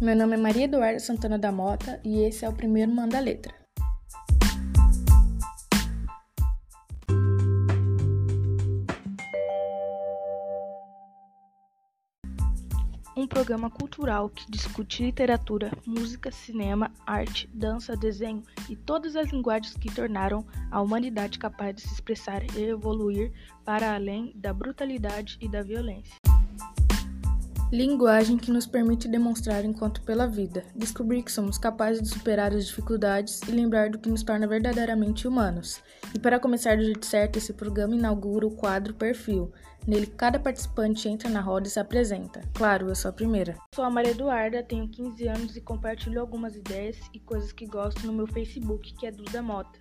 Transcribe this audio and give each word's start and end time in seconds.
Meu 0.00 0.14
nome 0.14 0.34
é 0.34 0.38
Maria 0.38 0.66
Eduarda 0.66 1.00
Santana 1.00 1.36
da 1.36 1.50
Mota 1.50 2.00
e 2.04 2.20
esse 2.20 2.44
é 2.44 2.48
o 2.48 2.52
primeiro 2.52 2.94
Manda 2.94 3.18
Letra. 3.18 3.52
Um 13.16 13.26
programa 13.26 13.68
cultural 13.68 14.28
que 14.28 14.48
discute 14.48 15.02
literatura, 15.02 15.72
música, 15.84 16.30
cinema, 16.30 16.92
arte, 17.04 17.50
dança, 17.52 17.96
desenho 17.96 18.44
e 18.70 18.76
todas 18.76 19.16
as 19.16 19.32
linguagens 19.32 19.76
que 19.76 19.92
tornaram 19.92 20.46
a 20.70 20.80
humanidade 20.80 21.40
capaz 21.40 21.74
de 21.74 21.82
se 21.82 21.94
expressar 21.94 22.44
e 22.56 22.62
evoluir 22.62 23.32
para 23.64 23.96
além 23.96 24.32
da 24.36 24.52
brutalidade 24.52 25.36
e 25.40 25.48
da 25.48 25.60
violência. 25.60 26.27
Linguagem 27.70 28.38
que 28.38 28.50
nos 28.50 28.66
permite 28.66 29.06
demonstrar 29.08 29.62
enquanto 29.62 30.00
pela 30.00 30.26
vida, 30.26 30.64
descobrir 30.74 31.22
que 31.22 31.30
somos 31.30 31.58
capazes 31.58 32.00
de 32.00 32.08
superar 32.08 32.50
as 32.54 32.66
dificuldades 32.66 33.42
e 33.42 33.50
lembrar 33.50 33.90
do 33.90 33.98
que 33.98 34.08
nos 34.08 34.22
torna 34.22 34.46
verdadeiramente 34.46 35.28
humanos. 35.28 35.82
E 36.14 36.18
para 36.18 36.40
começar 36.40 36.78
do 36.78 36.82
jeito 36.82 37.04
certo, 37.04 37.36
esse 37.36 37.52
programa 37.52 37.94
inaugura 37.94 38.46
o 38.46 38.56
quadro 38.56 38.94
Perfil. 38.94 39.52
Nele, 39.86 40.06
cada 40.06 40.40
participante 40.40 41.10
entra 41.10 41.28
na 41.28 41.42
roda 41.42 41.68
e 41.68 41.70
se 41.70 41.78
apresenta. 41.78 42.40
Claro, 42.54 42.88
eu 42.88 42.94
sou 42.94 43.10
a 43.10 43.12
primeira. 43.12 43.54
Sou 43.74 43.84
a 43.84 43.90
Maria 43.90 44.12
Eduarda, 44.12 44.62
tenho 44.62 44.88
15 44.88 45.28
anos 45.28 45.54
e 45.54 45.60
compartilho 45.60 46.22
algumas 46.22 46.56
ideias 46.56 46.96
e 47.12 47.20
coisas 47.20 47.52
que 47.52 47.66
gosto 47.66 48.06
no 48.06 48.14
meu 48.14 48.26
Facebook, 48.26 48.94
que 48.94 49.06
é 49.06 49.10
Duda 49.10 49.42
Mota. 49.42 49.78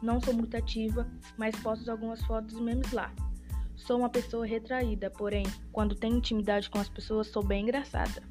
Não 0.00 0.20
sou 0.20 0.34
muito 0.34 0.56
ativa, 0.56 1.04
mas 1.36 1.56
posto 1.56 1.90
algumas 1.90 2.22
fotos 2.26 2.56
e 2.56 2.62
memes 2.62 2.92
lá. 2.92 3.12
Sou 3.76 3.98
uma 3.98 4.08
pessoa 4.08 4.46
retraída, 4.46 5.10
porém, 5.10 5.44
quando 5.72 5.94
tenho 5.94 6.16
intimidade 6.16 6.70
com 6.70 6.78
as 6.78 6.88
pessoas, 6.88 7.26
sou 7.26 7.42
bem 7.42 7.62
engraçada. 7.62 8.22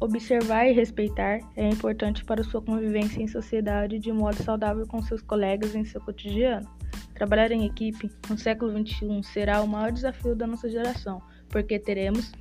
Observar 0.00 0.66
e 0.66 0.72
respeitar 0.72 1.40
é 1.54 1.68
importante 1.68 2.24
para 2.24 2.42
sua 2.42 2.62
convivência 2.62 3.22
em 3.22 3.28
sociedade 3.28 3.98
de 3.98 4.10
modo 4.10 4.42
saudável 4.42 4.86
com 4.86 5.02
seus 5.02 5.20
colegas 5.20 5.74
em 5.74 5.84
seu 5.84 6.00
cotidiano. 6.00 6.66
Trabalhar 7.14 7.52
em 7.52 7.66
equipe 7.66 8.10
no 8.30 8.38
século 8.38 8.72
XXI 8.72 9.22
será 9.22 9.60
o 9.60 9.68
maior 9.68 9.92
desafio 9.92 10.34
da 10.34 10.46
nossa 10.46 10.70
geração, 10.70 11.20
porque 11.50 11.78
teremos 11.78 12.32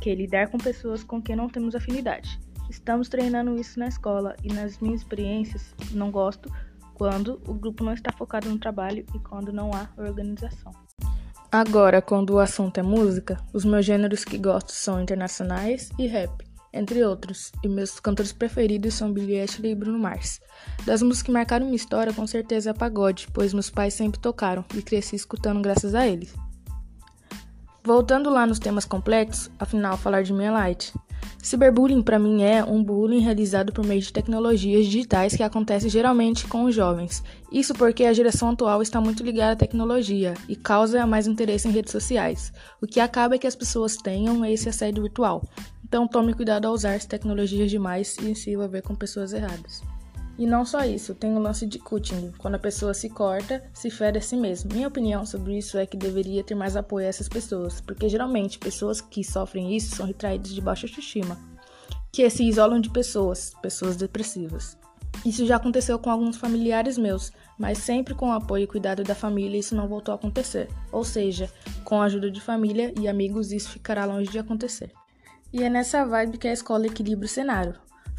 que 0.00 0.12
lidar 0.12 0.48
com 0.48 0.58
pessoas 0.58 1.04
com 1.04 1.22
quem 1.22 1.36
não 1.36 1.48
temos 1.48 1.76
afinidade. 1.76 2.40
Estamos 2.68 3.08
treinando 3.08 3.54
isso 3.54 3.78
na 3.78 3.86
escola 3.86 4.34
e 4.42 4.52
nas 4.52 4.80
minhas 4.80 5.02
experiências 5.02 5.72
não 5.92 6.10
gosto 6.10 6.50
quando 6.94 7.40
o 7.46 7.54
grupo 7.54 7.84
não 7.84 7.92
está 7.92 8.10
focado 8.12 8.48
no 8.48 8.58
trabalho 8.58 9.04
e 9.14 9.18
quando 9.20 9.52
não 9.52 9.70
há 9.72 9.88
organização. 9.96 10.72
Agora, 11.54 12.02
quando 12.02 12.30
o 12.30 12.40
assunto 12.40 12.78
é 12.78 12.82
música, 12.82 13.38
os 13.52 13.64
meus 13.64 13.86
gêneros 13.86 14.24
que 14.24 14.36
gosto 14.36 14.72
são 14.72 15.00
internacionais 15.00 15.88
e 15.96 16.04
rap, 16.04 16.44
entre 16.72 17.04
outros, 17.04 17.52
e 17.62 17.68
meus 17.68 18.00
cantores 18.00 18.32
preferidos 18.32 18.94
são 18.94 19.12
Billie 19.12 19.36
Eilish 19.36 19.60
e 19.62 19.72
Bruno 19.72 19.96
Mars. 19.96 20.40
Das 20.84 21.00
músicas 21.00 21.22
que 21.22 21.30
marcaram 21.30 21.66
minha 21.66 21.76
história, 21.76 22.12
com 22.12 22.26
certeza 22.26 22.70
é 22.70 22.74
pagode, 22.74 23.28
pois 23.32 23.54
meus 23.54 23.70
pais 23.70 23.94
sempre 23.94 24.18
tocaram 24.18 24.64
e 24.74 24.82
cresci 24.82 25.14
escutando 25.14 25.62
graças 25.62 25.94
a 25.94 26.04
eles. 26.04 26.34
Voltando 27.84 28.30
lá 28.30 28.48
nos 28.48 28.58
temas 28.58 28.84
complexos, 28.84 29.48
afinal, 29.56 29.96
falar 29.96 30.22
de 30.22 30.32
é 30.32 30.50
light. 30.50 30.92
Cyberbullying 31.44 32.00
para 32.00 32.18
mim 32.18 32.42
é 32.42 32.64
um 32.64 32.82
bullying 32.82 33.20
realizado 33.20 33.70
por 33.70 33.84
meio 33.84 34.00
de 34.00 34.10
tecnologias 34.10 34.86
digitais 34.86 35.36
que 35.36 35.42
acontece 35.42 35.90
geralmente 35.90 36.46
com 36.46 36.64
os 36.64 36.74
jovens. 36.74 37.22
Isso 37.52 37.74
porque 37.74 38.06
a 38.06 38.14
geração 38.14 38.48
atual 38.48 38.80
está 38.80 38.98
muito 38.98 39.22
ligada 39.22 39.52
à 39.52 39.56
tecnologia 39.56 40.32
e 40.48 40.56
causa 40.56 41.06
mais 41.06 41.26
interesse 41.26 41.68
em 41.68 41.70
redes 41.70 41.92
sociais, 41.92 42.50
o 42.80 42.86
que 42.86 42.98
acaba 42.98 43.34
é 43.34 43.38
que 43.38 43.46
as 43.46 43.54
pessoas 43.54 43.94
tenham 43.94 44.42
esse 44.46 44.70
assédio 44.70 45.02
virtual. 45.02 45.46
Então 45.84 46.08
tome 46.08 46.32
cuidado 46.32 46.64
ao 46.64 46.72
usar 46.72 46.94
as 46.94 47.04
tecnologias 47.04 47.70
demais 47.70 48.16
e 48.22 48.34
se 48.34 48.50
envolver 48.50 48.80
com 48.80 48.94
pessoas 48.94 49.34
erradas. 49.34 49.82
E 50.36 50.46
não 50.46 50.64
só 50.64 50.84
isso, 50.84 51.14
tem 51.14 51.34
o 51.36 51.38
lance 51.38 51.64
de 51.64 51.78
cutting, 51.78 52.32
quando 52.38 52.56
a 52.56 52.58
pessoa 52.58 52.92
se 52.92 53.08
corta, 53.08 53.62
se 53.72 53.88
fere 53.88 54.18
a 54.18 54.22
si 54.22 54.36
mesma. 54.36 54.74
Minha 54.74 54.88
opinião 54.88 55.24
sobre 55.24 55.56
isso 55.56 55.78
é 55.78 55.86
que 55.86 55.96
deveria 55.96 56.42
ter 56.42 56.56
mais 56.56 56.76
apoio 56.76 57.06
a 57.06 57.08
essas 57.08 57.28
pessoas, 57.28 57.80
porque 57.80 58.08
geralmente 58.08 58.58
pessoas 58.58 59.00
que 59.00 59.22
sofrem 59.22 59.76
isso 59.76 59.94
são 59.94 60.06
retraídas 60.06 60.52
de 60.52 60.60
baixa 60.60 60.86
autoestima, 60.86 61.38
que 62.10 62.28
se 62.28 62.48
isolam 62.48 62.80
de 62.80 62.90
pessoas, 62.90 63.52
pessoas 63.62 63.96
depressivas. 63.96 64.76
Isso 65.24 65.46
já 65.46 65.56
aconteceu 65.56 65.98
com 65.98 66.10
alguns 66.10 66.36
familiares 66.36 66.98
meus, 66.98 67.32
mas 67.58 67.78
sempre 67.78 68.14
com 68.14 68.28
o 68.28 68.32
apoio 68.32 68.64
e 68.64 68.66
cuidado 68.66 69.04
da 69.04 69.14
família 69.14 69.58
isso 69.58 69.74
não 69.74 69.88
voltou 69.88 70.12
a 70.12 70.16
acontecer. 70.16 70.68
Ou 70.90 71.04
seja, 71.04 71.48
com 71.84 72.00
a 72.00 72.04
ajuda 72.04 72.30
de 72.30 72.40
família 72.40 72.92
e 73.00 73.06
amigos 73.06 73.52
isso 73.52 73.70
ficará 73.70 74.04
longe 74.04 74.30
de 74.30 74.38
acontecer. 74.38 74.90
E 75.52 75.62
é 75.62 75.70
nessa 75.70 76.04
vibe 76.04 76.38
que 76.38 76.48
a 76.48 76.52
escola 76.52 76.86
equilibra 76.86 77.26
o 77.26 77.28
cenário. 77.28 77.74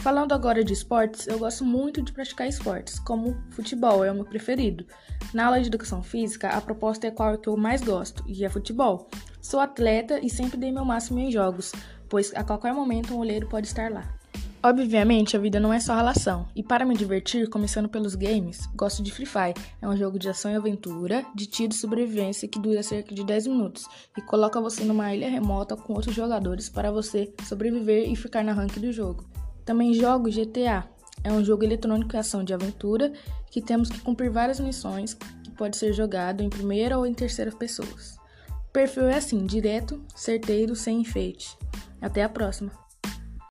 Falando 0.06 0.34
agora 0.34 0.64
de 0.64 0.72
esportes, 0.72 1.26
eu 1.26 1.40
gosto 1.40 1.66
muito 1.66 2.00
de 2.00 2.14
praticar 2.14 2.48
esportes, 2.48 3.00
como 3.00 3.36
futebol 3.50 4.06
é 4.06 4.12
o 4.12 4.14
meu 4.14 4.24
preferido. 4.24 4.86
Na 5.34 5.48
aula 5.48 5.60
de 5.60 5.66
educação 5.66 6.04
física, 6.04 6.48
a 6.50 6.62
proposta 6.62 7.08
é 7.08 7.10
qual 7.10 7.36
que 7.40 7.50
eu 7.50 7.58
mais 7.58 7.82
gosto, 7.82 8.24
e 8.28 8.46
é 8.46 8.48
futebol. 8.48 9.10
Sou 9.42 9.60
atleta 9.60 10.20
e 10.24 10.30
sempre 10.30 10.58
dei 10.58 10.72
meu 10.72 10.86
máximo 10.86 11.18
em 11.18 11.32
jogos, 11.32 11.72
pois 12.08 12.32
a 12.36 12.44
qualquer 12.44 12.72
momento 12.72 13.16
um 13.16 13.18
olheiro 13.18 13.50
pode 13.50 13.66
estar 13.66 13.92
lá. 13.92 14.08
Obviamente, 14.62 15.36
a 15.36 15.40
vida 15.40 15.60
não 15.60 15.74
é 15.74 15.80
só 15.80 15.96
relação, 15.96 16.48
e 16.56 16.62
para 16.62 16.86
me 16.86 16.96
divertir, 16.96 17.50
começando 17.50 17.90
pelos 17.90 18.14
games, 18.14 18.70
gosto 18.76 19.02
de 19.02 19.12
Free 19.12 19.26
Fire. 19.26 19.56
É 19.82 19.90
um 19.90 19.98
jogo 19.98 20.20
de 20.20 20.30
ação 20.30 20.52
e 20.52 20.56
aventura, 20.56 21.26
de 21.34 21.48
tiro 21.48 21.74
e 21.74 21.76
sobrevivência 21.76 22.48
que 22.48 22.60
dura 22.60 22.84
cerca 22.84 23.16
de 23.16 23.24
10 23.24 23.48
minutos 23.48 23.88
e 24.16 24.22
coloca 24.22 24.62
você 24.62 24.84
numa 24.84 25.16
ilha 25.16 25.28
remota 25.28 25.76
com 25.76 25.94
outros 25.94 26.14
jogadores 26.14 26.70
para 26.70 26.92
você 26.92 27.34
sobreviver 27.44 28.08
e 28.08 28.16
ficar 28.16 28.44
na 28.44 28.54
rank 28.54 28.78
do 28.78 28.92
jogo. 28.92 29.26
Também 29.66 29.94
jogo 29.94 30.30
GTA. 30.30 30.88
É 31.24 31.32
um 31.32 31.44
jogo 31.44 31.64
eletrônico 31.64 32.16
e 32.16 32.20
ação 32.20 32.44
de 32.44 32.54
aventura 32.54 33.12
que 33.50 33.60
temos 33.60 33.90
que 33.90 34.00
cumprir 34.00 34.30
várias 34.30 34.60
missões 34.60 35.16
que 35.16 35.52
pode 35.58 35.76
ser 35.76 35.92
jogado 35.92 36.44
em 36.44 36.50
primeira 36.50 37.00
ou 37.00 37.06
em 37.06 37.14
terceira 37.14 37.52
pessoas. 37.52 38.18
O 38.50 38.72
perfil 38.72 39.08
é 39.10 39.16
assim, 39.16 39.44
direto, 39.46 40.00
certeiro, 40.16 40.76
sem 40.76 41.02
enfeite. 41.02 41.58
Até 42.00 42.24
a 42.24 42.30
próxima! 42.30 42.85